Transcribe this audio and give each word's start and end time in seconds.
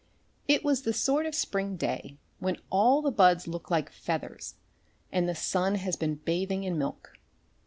It 0.47 0.63
was 0.63 0.81
the 0.81 0.93
sort 0.93 1.27
of 1.27 1.35
spring 1.35 1.75
day 1.75 2.17
when 2.39 2.57
all 2.71 3.03
the 3.03 3.11
buds 3.11 3.47
look 3.47 3.69
like 3.69 3.91
feathers 3.91 4.55
and 5.11 5.29
the 5.29 5.35
sun 5.35 5.75
has 5.75 5.95
been 5.95 6.15
bathing 6.15 6.63
in 6.63 6.75
milk. 6.79 7.19